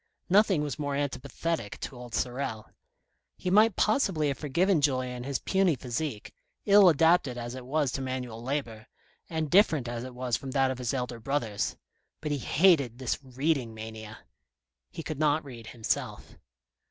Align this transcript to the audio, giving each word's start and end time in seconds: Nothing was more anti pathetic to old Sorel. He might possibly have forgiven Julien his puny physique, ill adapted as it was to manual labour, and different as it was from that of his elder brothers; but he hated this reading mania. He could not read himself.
Nothing 0.29 0.63
was 0.63 0.79
more 0.79 0.95
anti 0.95 1.19
pathetic 1.19 1.79
to 1.81 1.95
old 1.95 2.15
Sorel. 2.15 2.65
He 3.37 3.51
might 3.51 3.75
possibly 3.75 4.29
have 4.29 4.37
forgiven 4.39 4.81
Julien 4.81 5.25
his 5.25 5.37
puny 5.37 5.75
physique, 5.75 6.33
ill 6.65 6.89
adapted 6.89 7.37
as 7.37 7.53
it 7.53 7.67
was 7.67 7.91
to 7.91 8.01
manual 8.01 8.41
labour, 8.41 8.87
and 9.29 9.51
different 9.51 9.87
as 9.87 10.03
it 10.03 10.15
was 10.15 10.37
from 10.37 10.49
that 10.53 10.71
of 10.71 10.79
his 10.79 10.91
elder 10.95 11.19
brothers; 11.19 11.75
but 12.19 12.31
he 12.31 12.39
hated 12.39 12.97
this 12.97 13.19
reading 13.21 13.75
mania. 13.75 14.17
He 14.89 15.03
could 15.03 15.19
not 15.19 15.45
read 15.45 15.67
himself. 15.67 16.33